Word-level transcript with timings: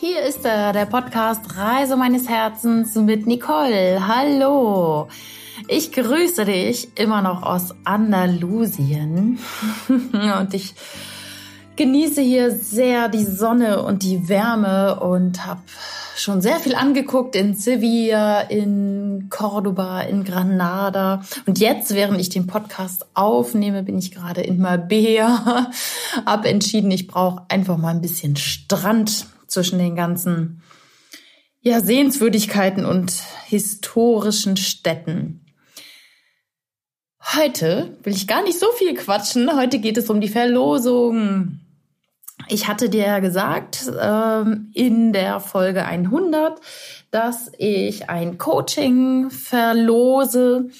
Hier 0.00 0.22
ist 0.22 0.44
er, 0.44 0.72
der 0.72 0.86
Podcast 0.86 1.56
Reise 1.56 1.96
meines 1.96 2.28
Herzens 2.28 2.94
mit 2.94 3.26
Nicole. 3.26 4.06
Hallo. 4.06 5.08
Ich 5.66 5.90
grüße 5.90 6.44
dich 6.44 6.96
immer 6.96 7.20
noch 7.20 7.42
aus 7.42 7.74
Andalusien 7.82 9.40
und 9.88 10.54
ich 10.54 10.76
genieße 11.74 12.20
hier 12.20 12.52
sehr 12.52 13.08
die 13.08 13.24
Sonne 13.24 13.82
und 13.82 14.04
die 14.04 14.28
Wärme 14.28 15.00
und 15.00 15.44
habe 15.44 15.62
schon 16.14 16.42
sehr 16.42 16.60
viel 16.60 16.76
angeguckt 16.76 17.34
in 17.34 17.54
Sevilla, 17.54 18.42
in 18.42 19.26
Cordoba, 19.30 20.02
in 20.02 20.22
Granada. 20.22 21.22
Und 21.46 21.58
jetzt, 21.58 21.92
während 21.92 22.20
ich 22.20 22.28
den 22.28 22.46
Podcast 22.46 23.04
aufnehme, 23.14 23.82
bin 23.82 23.98
ich 23.98 24.12
gerade 24.12 24.42
in 24.42 24.60
Marbella. 24.60 25.72
Hab 26.24 26.46
entschieden, 26.46 26.92
ich 26.92 27.08
brauche 27.08 27.42
einfach 27.48 27.78
mal 27.78 27.90
ein 27.90 28.00
bisschen 28.00 28.36
Strand 28.36 29.26
zwischen 29.48 29.78
den 29.78 29.96
ganzen 29.96 30.62
ja, 31.60 31.80
Sehenswürdigkeiten 31.80 32.84
und 32.84 33.12
historischen 33.46 34.56
Städten. 34.56 35.44
Heute 37.34 37.96
will 38.04 38.14
ich 38.14 38.26
gar 38.26 38.42
nicht 38.42 38.58
so 38.58 38.70
viel 38.72 38.94
quatschen. 38.94 39.54
Heute 39.54 39.80
geht 39.80 39.98
es 39.98 40.08
um 40.08 40.20
die 40.20 40.28
Verlosung. 40.28 41.60
Ich 42.46 42.68
hatte 42.68 42.88
dir 42.88 43.06
ja 43.06 43.18
gesagt 43.18 43.90
ähm, 44.00 44.70
in 44.72 45.12
der 45.12 45.40
Folge 45.40 45.84
100, 45.84 46.60
dass 47.10 47.50
ich 47.58 48.08
ein 48.08 48.38
Coaching 48.38 49.30
verlose. 49.30 50.70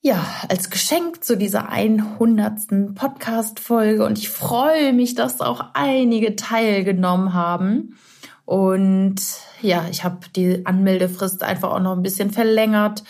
Ja, 0.00 0.24
als 0.48 0.70
Geschenk 0.70 1.24
zu 1.24 1.36
dieser 1.36 1.68
100. 1.68 2.94
Podcast-Folge. 2.94 4.04
Und 4.04 4.18
ich 4.18 4.28
freue 4.28 4.92
mich, 4.92 5.14
dass 5.14 5.40
auch 5.40 5.64
einige 5.74 6.36
teilgenommen 6.36 7.34
haben. 7.34 7.98
Und 8.44 9.16
ja, 9.60 9.86
ich 9.90 10.04
habe 10.04 10.18
die 10.34 10.64
Anmeldefrist 10.64 11.42
einfach 11.42 11.72
auch 11.72 11.80
noch 11.80 11.96
ein 11.96 12.02
bisschen 12.02 12.30
verlängert 12.30 13.02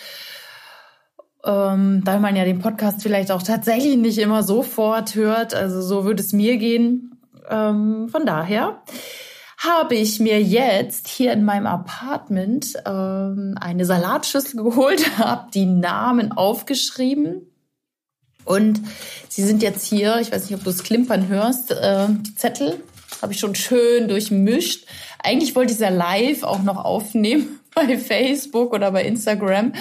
ähm, 1.43 2.01
da 2.03 2.19
man 2.19 2.35
ja 2.35 2.43
den 2.43 2.59
Podcast 2.59 3.01
vielleicht 3.01 3.31
auch 3.31 3.43
tatsächlich 3.43 3.97
nicht 3.97 4.17
immer 4.17 4.43
sofort 4.43 5.15
hört. 5.15 5.53
Also 5.53 5.81
so 5.81 6.05
würde 6.05 6.21
es 6.21 6.33
mir 6.33 6.57
gehen. 6.57 7.17
Ähm, 7.49 8.09
von 8.09 8.25
daher 8.25 8.81
habe 9.59 9.95
ich 9.95 10.21
mir 10.21 10.41
jetzt 10.41 11.09
hier 11.09 11.33
in 11.33 11.43
meinem 11.43 11.67
Apartment 11.67 12.75
ähm, 12.85 13.55
eine 13.59 13.85
Salatschüssel 13.85 14.63
geholt, 14.63 15.17
habe 15.17 15.51
die 15.53 15.65
Namen 15.65 16.31
aufgeschrieben 16.31 17.45
und 18.45 18.81
sie 19.27 19.43
sind 19.43 19.61
jetzt 19.61 19.85
hier. 19.85 20.17
Ich 20.21 20.31
weiß 20.31 20.49
nicht, 20.49 20.57
ob 20.57 20.63
du 20.63 20.69
es 20.69 20.83
klimpern 20.83 21.27
hörst. 21.27 21.71
Äh, 21.71 22.07
die 22.09 22.35
Zettel 22.35 22.81
habe 23.21 23.33
ich 23.33 23.39
schon 23.39 23.53
schön 23.53 24.07
durchmischt. 24.07 24.87
Eigentlich 25.21 25.55
wollte 25.55 25.73
ich 25.73 25.77
es 25.77 25.83
ja 25.83 25.89
live 25.89 26.43
auch 26.43 26.63
noch 26.63 26.83
aufnehmen 26.83 27.59
bei 27.75 27.97
Facebook 27.97 28.73
oder 28.73 28.91
bei 28.91 29.03
Instagram. 29.03 29.73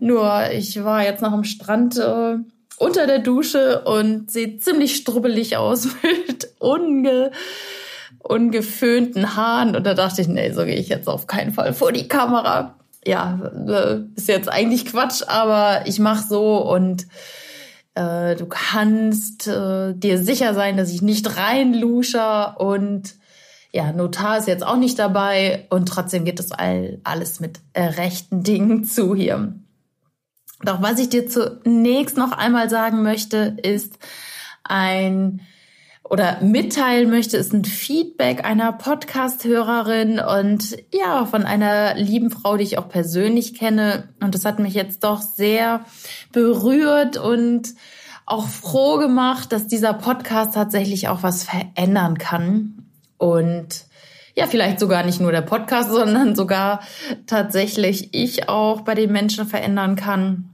Nur 0.00 0.50
ich 0.52 0.82
war 0.82 1.04
jetzt 1.04 1.20
noch 1.20 1.32
am 1.32 1.44
Strand 1.44 1.98
äh, 1.98 2.36
unter 2.78 3.06
der 3.06 3.18
Dusche 3.18 3.84
und 3.84 4.30
sieht 4.30 4.64
ziemlich 4.64 4.96
strubbelig 4.96 5.58
aus 5.58 5.88
mit 6.26 6.48
unge 6.60 7.30
ungeföhnten 8.18 9.36
Haaren. 9.36 9.76
Und 9.76 9.84
da 9.84 9.94
dachte 9.94 10.22
ich, 10.22 10.28
nee, 10.28 10.52
so 10.52 10.64
gehe 10.64 10.76
ich 10.76 10.88
jetzt 10.88 11.08
auf 11.08 11.26
keinen 11.26 11.52
Fall 11.52 11.72
vor 11.74 11.92
die 11.92 12.08
Kamera. 12.08 12.76
Ja, 13.04 13.40
äh, 13.66 14.00
ist 14.16 14.28
jetzt 14.28 14.48
eigentlich 14.48 14.86
Quatsch, 14.86 15.22
aber 15.26 15.86
ich 15.86 15.98
mache 15.98 16.24
so 16.28 16.58
und 16.58 17.06
äh, 17.94 18.36
du 18.36 18.46
kannst 18.46 19.48
äh, 19.48 19.92
dir 19.94 20.22
sicher 20.22 20.54
sein, 20.54 20.76
dass 20.76 20.92
ich 20.92 21.02
nicht 21.02 21.36
reinlusche 21.36 22.54
und 22.58 23.16
ja, 23.72 23.90
Notar 23.92 24.38
ist 24.38 24.48
jetzt 24.48 24.64
auch 24.64 24.76
nicht 24.76 24.98
dabei 24.98 25.66
und 25.70 25.86
trotzdem 25.88 26.24
geht 26.24 26.38
das 26.38 26.52
all, 26.52 27.00
alles 27.04 27.40
mit 27.40 27.58
äh, 27.72 27.82
rechten 27.82 28.42
Dingen 28.42 28.84
zu 28.84 29.14
hier. 29.14 29.54
Doch 30.62 30.80
was 30.82 30.98
ich 30.98 31.08
dir 31.08 31.26
zunächst 31.28 32.16
noch 32.16 32.32
einmal 32.32 32.70
sagen 32.70 33.02
möchte, 33.02 33.56
ist 33.62 33.98
ein 34.62 35.40
oder 36.04 36.40
mitteilen 36.42 37.10
möchte, 37.10 37.36
ist 37.36 37.52
ein 37.52 37.64
Feedback 37.64 38.44
einer 38.44 38.72
Podcast-Hörerin 38.72 40.18
und 40.18 40.76
ja, 40.92 41.24
von 41.26 41.44
einer 41.44 41.94
lieben 41.94 42.30
Frau, 42.30 42.56
die 42.56 42.64
ich 42.64 42.78
auch 42.78 42.88
persönlich 42.88 43.54
kenne. 43.54 44.08
Und 44.20 44.34
das 44.34 44.44
hat 44.44 44.58
mich 44.58 44.74
jetzt 44.74 45.04
doch 45.04 45.22
sehr 45.22 45.84
berührt 46.32 47.16
und 47.16 47.74
auch 48.26 48.46
froh 48.46 48.98
gemacht, 48.98 49.52
dass 49.52 49.66
dieser 49.68 49.94
Podcast 49.94 50.54
tatsächlich 50.54 51.08
auch 51.08 51.22
was 51.22 51.44
verändern 51.44 52.18
kann. 52.18 52.86
Und 53.18 53.84
ja, 54.34 54.46
vielleicht 54.46 54.80
sogar 54.80 55.04
nicht 55.04 55.20
nur 55.20 55.32
der 55.32 55.42
Podcast, 55.42 55.90
sondern 55.92 56.34
sogar 56.34 56.80
tatsächlich 57.26 58.12
ich 58.12 58.48
auch 58.48 58.82
bei 58.82 58.94
den 58.94 59.12
Menschen 59.12 59.46
verändern 59.46 59.96
kann. 59.96 60.51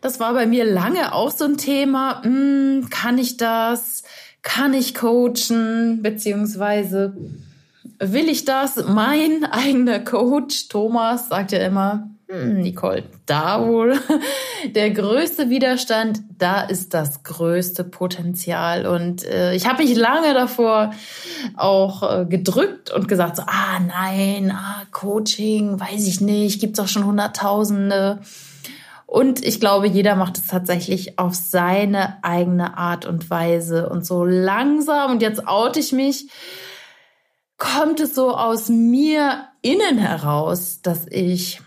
Das 0.00 0.18
war 0.18 0.32
bei 0.32 0.46
mir 0.46 0.64
lange 0.64 1.14
auch 1.14 1.30
so 1.30 1.44
ein 1.44 1.56
Thema. 1.56 2.22
Hm, 2.22 2.88
kann 2.90 3.18
ich 3.18 3.36
das? 3.36 4.02
Kann 4.42 4.72
ich 4.72 4.94
coachen? 4.94 6.00
Beziehungsweise 6.02 7.16
will 7.98 8.28
ich 8.28 8.44
das? 8.44 8.76
Mein 8.88 9.44
eigener 9.44 10.00
Coach 10.00 10.68
Thomas 10.68 11.28
sagt 11.28 11.52
ja 11.52 11.58
immer, 11.58 12.08
hm, 12.30 12.60
Nicole, 12.60 13.02
da 13.26 13.66
wohl 13.66 13.98
der 14.74 14.90
größte 14.90 15.50
Widerstand, 15.50 16.20
da 16.38 16.62
ist 16.62 16.94
das 16.94 17.24
größte 17.24 17.82
Potenzial. 17.82 18.86
Und 18.86 19.24
äh, 19.24 19.54
ich 19.54 19.66
habe 19.66 19.82
mich 19.82 19.96
lange 19.96 20.32
davor 20.32 20.92
auch 21.56 22.20
äh, 22.20 22.24
gedrückt 22.26 22.90
und 22.92 23.08
gesagt, 23.08 23.36
so, 23.36 23.42
ah 23.42 23.80
nein, 23.80 24.52
ah, 24.52 24.82
Coaching, 24.92 25.80
weiß 25.80 26.06
ich 26.06 26.20
nicht, 26.20 26.60
gibt's 26.60 26.78
auch 26.78 26.88
schon 26.88 27.04
Hunderttausende. 27.04 28.20
Und 29.10 29.44
ich 29.44 29.58
glaube, 29.58 29.88
jeder 29.88 30.14
macht 30.14 30.38
es 30.38 30.46
tatsächlich 30.46 31.18
auf 31.18 31.34
seine 31.34 32.22
eigene 32.22 32.78
Art 32.78 33.06
und 33.06 33.28
Weise. 33.28 33.88
Und 33.88 34.06
so 34.06 34.24
langsam, 34.24 35.10
und 35.10 35.20
jetzt 35.20 35.48
oute 35.48 35.80
ich 35.80 35.90
mich, 35.90 36.28
kommt 37.58 37.98
es 37.98 38.14
so 38.14 38.36
aus 38.36 38.68
mir 38.68 39.48
innen 39.62 39.98
heraus, 39.98 40.80
dass 40.80 41.08
ich 41.08 41.60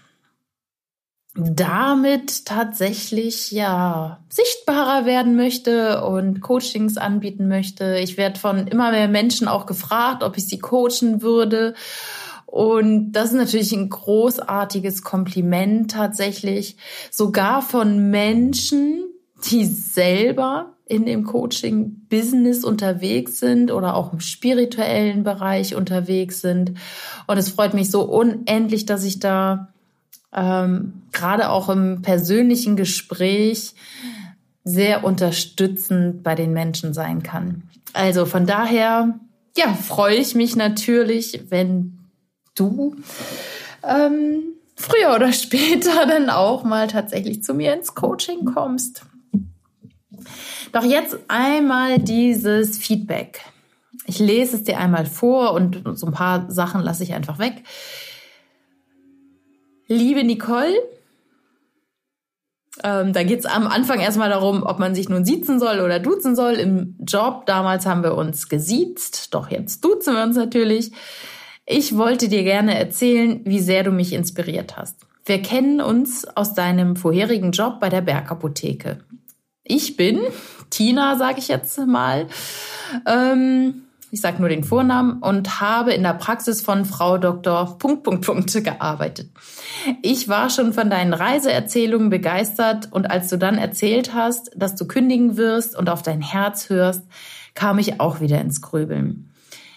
damit 1.36 2.46
tatsächlich 2.46 3.52
ja 3.52 4.24
sichtbarer 4.30 5.06
werden 5.06 5.36
möchte 5.36 6.02
und 6.06 6.40
Coachings 6.40 6.96
anbieten 6.96 7.50
möchte. 7.50 7.98
Ich 7.98 8.16
werde 8.16 8.40
von 8.40 8.68
immer 8.68 8.92
mehr 8.92 9.10
Menschen 9.10 9.50
auch 9.50 9.66
gefragt, 9.66 10.24
ob 10.24 10.38
ich 10.38 10.48
sie 10.48 10.60
coachen 10.60 11.22
würde. 11.22 11.74
Und 12.54 13.14
das 13.14 13.30
ist 13.30 13.38
natürlich 13.38 13.72
ein 13.72 13.90
großartiges 13.90 15.02
Kompliment 15.02 15.90
tatsächlich, 15.90 16.78
sogar 17.10 17.64
von 17.64 18.12
Menschen, 18.12 19.06
die 19.50 19.66
selber 19.66 20.76
in 20.86 21.08
dem 21.08 21.24
Coaching-Business 21.24 22.64
unterwegs 22.64 23.40
sind 23.40 23.72
oder 23.72 23.96
auch 23.96 24.14
im 24.14 24.20
spirituellen 24.20 25.24
Bereich 25.24 25.74
unterwegs 25.74 26.42
sind. 26.42 26.74
Und 27.26 27.40
es 27.40 27.50
freut 27.50 27.74
mich 27.74 27.90
so 27.90 28.04
unendlich, 28.04 28.86
dass 28.86 29.04
ich 29.04 29.20
da 29.20 29.74
ähm, 30.32 31.02
gerade 31.12 31.50
auch 31.50 31.70
im 31.70 32.04
persönlichen 32.04 32.76
Gespräch 32.76 33.74
sehr 34.64 35.04
unterstützend 35.04 36.22
bei 36.22 36.36
den 36.36 36.54
Menschen 36.54 36.94
sein 36.94 37.24
kann. 37.24 37.64
Also 37.94 38.28
von 38.28 38.46
daher, 38.46 39.20
ja, 39.58 39.74
freue 39.74 40.18
ich 40.18 40.36
mich 40.36 40.56
natürlich, 40.56 41.46
wenn 41.50 41.98
du 42.56 42.96
ähm, 43.84 44.54
früher 44.76 45.16
oder 45.16 45.32
später 45.34 46.06
dann 46.06 46.30
auch 46.30 46.64
mal 46.64 46.88
tatsächlich 46.88 47.44
zu 47.44 47.54
mir 47.54 47.74
ins 47.74 47.96
Coaching 47.96 48.46
kommst. 48.46 49.06
Doch 50.72 50.84
jetzt 50.84 51.18
einmal 51.28 52.00
dieses 52.00 52.78
Feedback. 52.78 53.42
Ich 54.06 54.20
lese 54.20 54.58
es 54.58 54.64
dir 54.64 54.80
einmal 54.80 55.06
vor 55.06 55.54
und 55.54 55.84
so 55.98 56.08
ein 56.08 56.14
paar 56.14 56.52
Sachen 56.52 56.82
lasse 56.82 57.04
ich 57.04 57.14
einfach 57.14 57.40
weg. 57.40 57.64
Liebe 59.88 60.24
Nicole, 60.24 60.74
ähm, 62.84 63.14
da 63.14 63.24
geht 63.24 63.40
es 63.40 63.46
am 63.46 63.68
Anfang 63.68 64.00
erstmal 64.00 64.30
darum, 64.30 64.64
ob 64.64 64.80
man 64.80 64.96
sich 64.96 65.10
nun 65.10 65.26
siezen 65.26 65.60
soll 65.60 65.80
oder 65.80 66.00
duzen 66.00 66.36
soll. 66.36 66.54
Im 66.54 66.98
Job 67.08 67.46
damals 67.46 67.86
haben 67.86 68.02
wir 68.02 68.16
uns 68.16 68.50
gesiezt, 68.50 69.34
doch 69.34 69.52
jetzt 69.52 69.86
duzen 69.86 70.16
wir 70.16 70.24
uns 70.24 70.36
natürlich. 70.36 70.92
Ich 71.66 71.98
wollte 71.98 72.28
dir 72.28 72.44
gerne 72.44 72.78
erzählen, 72.78 73.42
wie 73.46 73.60
sehr 73.60 73.84
du 73.84 73.92
mich 73.92 74.14
inspiriert 74.14 74.76
hast. 74.78 74.98
Wir 75.26 75.42
kennen 75.42 75.80
uns 75.80 76.26
aus 76.26 76.54
deinem 76.54 76.98
vorherigen 76.98 77.52
Job 77.52 77.80
bei 77.80 77.90
der 77.90 78.02
Bergapotheke. 78.02 79.00
Ich 79.64 79.96
bin 79.96 80.20
Tina, 80.70 81.18
sage 81.18 81.40
ich 81.40 81.48
jetzt 81.48 81.78
mal. 81.80 82.28
Ähm, 83.08 83.84
ich 84.12 84.20
sage 84.20 84.40
nur 84.40 84.50
den 84.50 84.66
Vornamen 84.66 85.24
und 85.24 85.62
habe 85.62 85.94
in 85.94 86.04
der 86.04 86.14
Praxis 86.14 86.62
von 86.62 86.84
Frau 86.84 87.18
Dr. 87.18 87.78
Punkt, 87.80 88.04
Punkt, 88.04 88.26
Punkt 88.26 88.64
gearbeitet. 88.64 89.32
Ich 90.02 90.28
war 90.28 90.50
schon 90.50 90.74
von 90.74 90.90
deinen 90.90 91.14
Reiseerzählungen 91.14 92.10
begeistert 92.10 92.90
und 92.92 93.10
als 93.10 93.30
du 93.30 93.38
dann 93.38 93.58
erzählt 93.58 94.14
hast, 94.14 94.52
dass 94.56 94.76
du 94.76 94.86
kündigen 94.86 95.38
wirst 95.38 95.78
und 95.78 95.90
auf 95.90 96.02
dein 96.02 96.22
Herz 96.22 96.70
hörst, 96.70 97.04
kam 97.56 97.80
ich 97.80 98.02
auch 98.02 98.20
wieder 98.20 98.42
ins 98.42 98.62
Grübeln. 98.62 99.33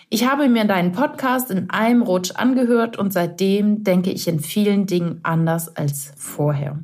Ich 0.08 0.24
habe 0.24 0.48
mir 0.48 0.64
deinen 0.64 0.92
Podcast 0.92 1.50
in 1.50 1.68
einem 1.70 2.02
Rutsch 2.02 2.30
angehört 2.36 2.96
und 2.96 3.12
seitdem 3.12 3.82
denke 3.82 4.12
ich 4.12 4.28
in 4.28 4.38
vielen 4.38 4.86
Dingen 4.86 5.18
anders 5.24 5.76
als 5.76 6.12
vorher. 6.16 6.78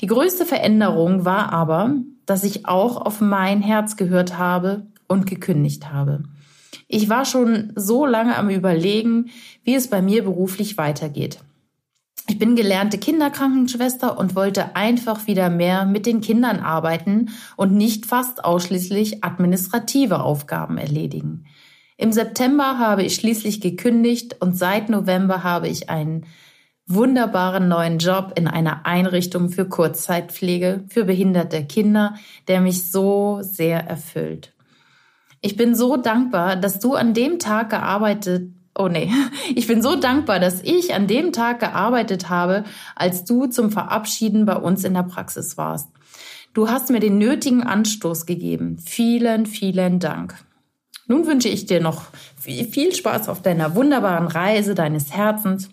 Die 0.00 0.06
größte 0.06 0.46
Veränderung 0.46 1.26
war 1.26 1.52
aber, 1.52 1.96
dass 2.24 2.44
ich 2.44 2.66
auch 2.66 2.96
auf 2.96 3.20
mein 3.20 3.60
Herz 3.60 3.96
gehört 3.96 4.38
habe 4.38 4.86
und 5.06 5.26
gekündigt 5.26 5.92
habe. 5.92 6.22
Ich 6.88 7.10
war 7.10 7.26
schon 7.26 7.72
so 7.76 8.06
lange 8.06 8.36
am 8.36 8.48
Überlegen, 8.48 9.30
wie 9.64 9.74
es 9.74 9.88
bei 9.88 10.00
mir 10.00 10.24
beruflich 10.24 10.78
weitergeht. 10.78 11.40
Ich 12.28 12.38
bin 12.38 12.56
gelernte 12.56 12.96
Kinderkrankenschwester 12.96 14.16
und 14.16 14.34
wollte 14.34 14.76
einfach 14.76 15.26
wieder 15.26 15.50
mehr 15.50 15.84
mit 15.84 16.06
den 16.06 16.22
Kindern 16.22 16.60
arbeiten 16.60 17.30
und 17.56 17.72
nicht 17.72 18.06
fast 18.06 18.44
ausschließlich 18.44 19.24
administrative 19.24 20.22
Aufgaben 20.22 20.78
erledigen. 20.78 21.44
Im 22.02 22.10
September 22.10 22.80
habe 22.80 23.04
ich 23.04 23.14
schließlich 23.14 23.60
gekündigt 23.60 24.34
und 24.40 24.58
seit 24.58 24.88
November 24.88 25.44
habe 25.44 25.68
ich 25.68 25.88
einen 25.88 26.26
wunderbaren 26.84 27.68
neuen 27.68 27.98
Job 27.98 28.32
in 28.34 28.48
einer 28.48 28.86
Einrichtung 28.86 29.50
für 29.50 29.68
Kurzzeitpflege 29.68 30.82
für 30.88 31.04
behinderte 31.04 31.64
Kinder, 31.64 32.16
der 32.48 32.60
mich 32.60 32.90
so 32.90 33.38
sehr 33.42 33.86
erfüllt. 33.86 34.52
Ich 35.42 35.56
bin 35.56 35.76
so 35.76 35.96
dankbar, 35.96 36.56
dass 36.56 36.80
du 36.80 36.94
an 36.94 37.14
dem 37.14 37.38
Tag 37.38 37.70
gearbeitet 37.70 38.50
Oh 38.76 38.88
nee, 38.88 39.08
ich 39.54 39.68
bin 39.68 39.80
so 39.80 39.94
dankbar, 39.94 40.40
dass 40.40 40.60
ich 40.60 40.94
an 40.94 41.06
dem 41.06 41.30
Tag 41.30 41.60
gearbeitet 41.60 42.28
habe, 42.28 42.64
als 42.96 43.24
du 43.24 43.46
zum 43.46 43.70
Verabschieden 43.70 44.44
bei 44.44 44.56
uns 44.56 44.82
in 44.82 44.94
der 44.94 45.04
Praxis 45.04 45.56
warst. 45.56 45.88
Du 46.52 46.68
hast 46.68 46.90
mir 46.90 46.98
den 46.98 47.18
nötigen 47.18 47.62
Anstoß 47.62 48.26
gegeben. 48.26 48.78
Vielen, 48.78 49.46
vielen 49.46 50.00
Dank. 50.00 50.44
Nun 51.12 51.26
wünsche 51.26 51.50
ich 51.50 51.66
dir 51.66 51.82
noch 51.82 52.04
viel 52.38 52.94
Spaß 52.94 53.28
auf 53.28 53.42
deiner 53.42 53.74
wunderbaren 53.74 54.28
Reise 54.28 54.74
deines 54.74 55.12
Herzens 55.12 55.68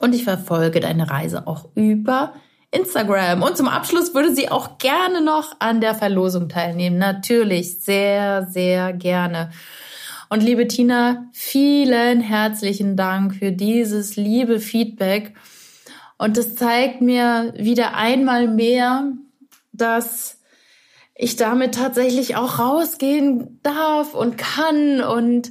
und 0.00 0.16
ich 0.16 0.24
verfolge 0.24 0.80
deine 0.80 1.08
Reise 1.08 1.46
auch 1.46 1.68
über 1.76 2.32
Instagram. 2.72 3.44
Und 3.44 3.56
zum 3.56 3.68
Abschluss 3.68 4.14
würde 4.14 4.34
sie 4.34 4.48
auch 4.48 4.78
gerne 4.78 5.20
noch 5.20 5.54
an 5.60 5.80
der 5.80 5.94
Verlosung 5.94 6.48
teilnehmen. 6.48 6.98
Natürlich, 6.98 7.84
sehr, 7.84 8.48
sehr 8.50 8.92
gerne. 8.94 9.52
Und 10.28 10.42
liebe 10.42 10.66
Tina, 10.66 11.28
vielen 11.32 12.20
herzlichen 12.20 12.96
Dank 12.96 13.36
für 13.36 13.52
dieses 13.52 14.16
liebe 14.16 14.58
Feedback. 14.58 15.36
Und 16.16 16.36
das 16.36 16.56
zeigt 16.56 17.00
mir 17.00 17.54
wieder 17.56 17.94
einmal 17.94 18.48
mehr, 18.48 19.12
dass 19.70 20.37
ich 21.18 21.34
damit 21.34 21.74
tatsächlich 21.74 22.36
auch 22.36 22.60
rausgehen 22.60 23.58
darf 23.62 24.14
und 24.14 24.38
kann 24.38 25.02
und 25.02 25.50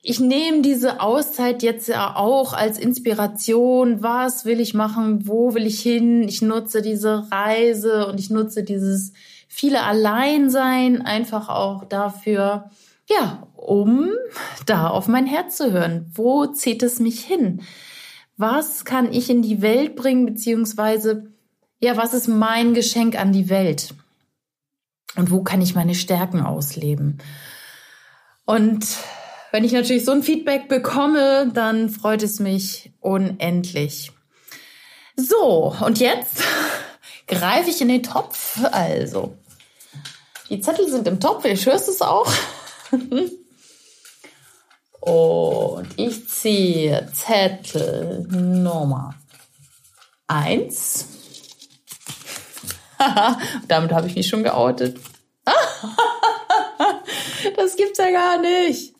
ich 0.00 0.20
nehme 0.20 0.62
diese 0.62 1.00
Auszeit 1.00 1.64
jetzt 1.64 1.88
ja 1.88 2.14
auch 2.14 2.52
als 2.52 2.78
Inspiration. 2.78 4.02
Was 4.02 4.44
will 4.44 4.60
ich 4.60 4.72
machen? 4.72 5.26
Wo 5.26 5.52
will 5.52 5.66
ich 5.66 5.80
hin? 5.80 6.22
Ich 6.22 6.40
nutze 6.40 6.80
diese 6.80 7.26
Reise 7.30 8.06
und 8.06 8.20
ich 8.20 8.30
nutze 8.30 8.62
dieses 8.62 9.12
viele 9.48 9.82
Alleinsein 9.82 11.02
einfach 11.02 11.48
auch 11.48 11.84
dafür, 11.84 12.70
ja, 13.06 13.48
um 13.56 14.10
da 14.64 14.88
auf 14.88 15.08
mein 15.08 15.26
Herz 15.26 15.56
zu 15.56 15.72
hören. 15.72 16.10
Wo 16.14 16.46
zieht 16.46 16.84
es 16.84 17.00
mich 17.00 17.20
hin? 17.20 17.62
Was 18.36 18.84
kann 18.84 19.12
ich 19.12 19.28
in 19.28 19.42
die 19.42 19.60
Welt 19.60 19.96
bringen, 19.96 20.24
beziehungsweise, 20.24 21.32
ja, 21.80 21.96
was 21.96 22.14
ist 22.14 22.28
mein 22.28 22.72
Geschenk 22.72 23.20
an 23.20 23.32
die 23.32 23.50
Welt? 23.50 23.94
Und 25.16 25.30
wo 25.30 25.42
kann 25.42 25.60
ich 25.60 25.74
meine 25.74 25.94
Stärken 25.94 26.42
ausleben? 26.42 27.18
Und 28.44 28.86
wenn 29.50 29.64
ich 29.64 29.72
natürlich 29.72 30.04
so 30.04 30.12
ein 30.12 30.22
Feedback 30.22 30.68
bekomme, 30.68 31.50
dann 31.52 31.88
freut 31.88 32.22
es 32.22 32.38
mich 32.38 32.92
unendlich. 33.00 34.12
So, 35.16 35.74
und 35.84 35.98
jetzt 35.98 36.42
greife 37.26 37.70
ich 37.70 37.80
in 37.80 37.88
den 37.88 38.02
Topf. 38.02 38.60
Also, 38.70 39.36
die 40.48 40.60
Zettel 40.60 40.88
sind 40.88 41.08
im 41.08 41.20
Topf, 41.20 41.44
ich 41.44 41.66
hörst 41.66 41.88
es 41.88 42.00
auch. 42.00 42.30
Und 45.00 45.88
ich 45.96 46.28
ziehe 46.28 47.08
Zettel 47.14 48.26
Nummer 48.28 49.14
1. 50.26 51.17
Damit 53.68 53.92
habe 53.92 54.06
ich 54.06 54.14
mich 54.14 54.28
schon 54.28 54.42
geoutet. 54.42 54.98
das 57.56 57.76
gibt's 57.76 57.98
ja 57.98 58.10
gar 58.10 58.40
nicht. 58.40 58.94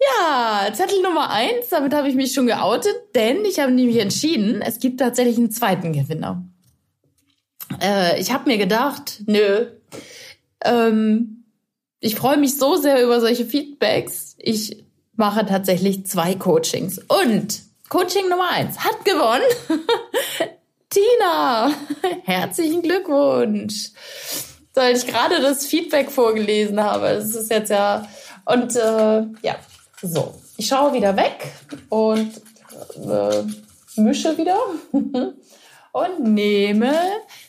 Ja, 0.00 0.68
Zettel 0.72 1.02
Nummer 1.02 1.30
1, 1.30 1.68
damit 1.68 1.92
habe 1.92 2.08
ich 2.08 2.14
mich 2.14 2.32
schon 2.32 2.46
geoutet, 2.46 2.94
denn 3.14 3.44
ich 3.44 3.60
habe 3.60 3.70
nämlich 3.70 3.98
entschieden, 3.98 4.62
es 4.62 4.78
gibt 4.78 4.98
tatsächlich 4.98 5.36
einen 5.36 5.50
zweiten 5.50 5.92
Gewinner. 5.92 6.42
Äh, 7.82 8.18
ich 8.18 8.32
habe 8.32 8.48
mir 8.48 8.56
gedacht, 8.56 9.22
nö, 9.26 9.66
ähm, 10.64 11.44
ich 12.00 12.16
freue 12.16 12.38
mich 12.38 12.56
so 12.56 12.76
sehr 12.76 13.04
über 13.04 13.20
solche 13.20 13.44
Feedbacks. 13.44 14.36
Ich 14.38 14.82
mache 15.16 15.44
tatsächlich 15.44 16.06
zwei 16.06 16.34
Coachings. 16.34 16.98
Und 16.98 17.60
Coaching 17.90 18.30
Nummer 18.30 18.50
eins 18.50 18.78
hat 18.78 19.04
gewonnen. 19.04 19.42
Tina, 20.90 21.70
herzlichen 22.24 22.82
Glückwunsch. 22.82 23.90
Weil 24.74 24.96
ich 24.96 25.06
gerade 25.06 25.40
das 25.40 25.64
Feedback 25.66 26.10
vorgelesen 26.10 26.82
habe. 26.82 27.14
Das 27.14 27.34
ist 27.34 27.50
jetzt 27.50 27.70
ja. 27.70 28.08
Und 28.44 28.74
äh, 28.74 29.22
ja, 29.42 29.56
so. 30.02 30.34
Ich 30.56 30.66
schaue 30.66 30.92
wieder 30.92 31.16
weg 31.16 31.52
und 31.88 32.42
äh, 32.96 33.44
mische 33.96 34.36
wieder 34.36 34.58
und 35.92 36.20
nehme 36.20 36.94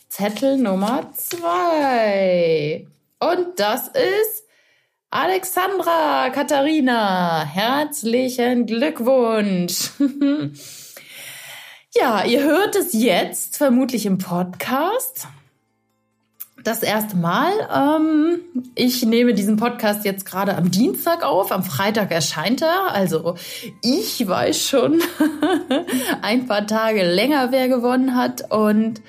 Zettel 0.08 0.56
Nummer 0.56 1.10
zwei. 1.14 2.86
Und 3.18 3.58
das 3.58 3.88
ist 3.88 4.44
Alexandra 5.10 6.30
Katharina. 6.30 7.44
Herzlichen 7.44 8.66
Glückwunsch. 8.66 9.90
ja, 11.94 12.24
ihr 12.24 12.42
hört 12.42 12.74
es 12.74 12.92
jetzt 12.94 13.56
vermutlich 13.56 14.06
im 14.06 14.18
Podcast. 14.18 15.26
Das 16.64 16.82
erste 16.82 17.16
Mal. 17.16 17.52
Ähm, 17.74 18.40
ich 18.76 19.04
nehme 19.04 19.34
diesen 19.34 19.56
Podcast 19.56 20.04
jetzt 20.04 20.24
gerade 20.24 20.56
am 20.56 20.70
Dienstag 20.70 21.24
auf. 21.24 21.50
Am 21.50 21.64
Freitag 21.64 22.12
erscheint 22.12 22.62
er. 22.62 22.92
Also 22.92 23.34
ich 23.82 24.26
weiß 24.26 24.68
schon 24.68 25.02
ein 26.22 26.46
paar 26.46 26.66
Tage 26.66 27.04
länger, 27.04 27.50
wer 27.50 27.68
gewonnen 27.68 28.16
hat. 28.16 28.50
Und 28.50 29.02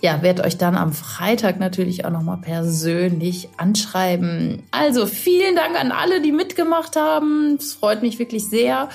ja, 0.00 0.22
werde 0.22 0.44
euch 0.44 0.56
dann 0.56 0.76
am 0.76 0.92
Freitag 0.92 1.60
natürlich 1.60 2.04
auch 2.04 2.10
nochmal 2.10 2.38
persönlich 2.38 3.48
anschreiben. 3.58 4.62
Also 4.70 5.06
vielen 5.06 5.54
Dank 5.56 5.78
an 5.78 5.92
alle, 5.92 6.20
die 6.20 6.32
mitgemacht 6.32 6.96
haben. 6.96 7.56
Es 7.58 7.74
freut 7.74 8.02
mich 8.02 8.18
wirklich 8.18 8.48
sehr. 8.48 8.88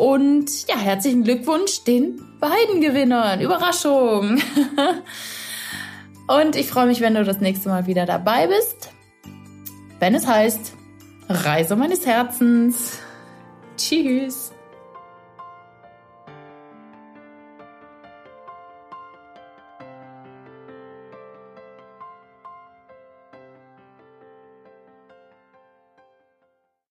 Und 0.00 0.66
ja, 0.66 0.78
herzlichen 0.78 1.24
Glückwunsch 1.24 1.84
den 1.84 2.22
beiden 2.40 2.80
Gewinnern. 2.80 3.42
Überraschung. 3.42 4.40
Und 6.26 6.56
ich 6.56 6.68
freue 6.68 6.86
mich, 6.86 7.02
wenn 7.02 7.12
du 7.12 7.22
das 7.22 7.40
nächste 7.40 7.68
Mal 7.68 7.86
wieder 7.86 8.06
dabei 8.06 8.46
bist. 8.46 8.88
Wenn 9.98 10.14
es 10.14 10.26
heißt, 10.26 10.72
Reise 11.28 11.76
meines 11.76 12.06
Herzens. 12.06 12.98
Tschüss. 13.76 14.49